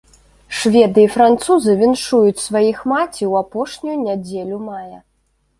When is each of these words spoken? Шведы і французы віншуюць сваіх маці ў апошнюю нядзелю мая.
Шведы 0.59 1.03
і 1.07 1.09
французы 1.15 1.75
віншуюць 1.83 2.43
сваіх 2.47 2.77
маці 2.95 3.21
ў 3.31 3.45
апошнюю 3.45 3.97
нядзелю 4.07 4.57
мая. 4.73 4.97